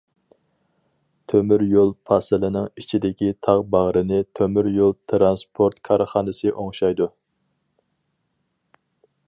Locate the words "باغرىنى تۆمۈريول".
3.75-4.97